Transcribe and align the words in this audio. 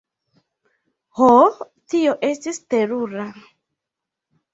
Ho, 1.19 1.27
tio 1.93 2.15
estis 2.29 2.59
terura! 2.75 3.27